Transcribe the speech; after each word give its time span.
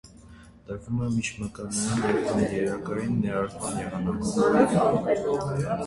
Տրվում 0.69 1.03
է 1.07 1.09
միջմկանային 1.17 2.17
կամ 2.31 2.41
ներերակային 2.47 3.15
ներարկման 3.29 3.81
եղանակով։ 3.85 5.51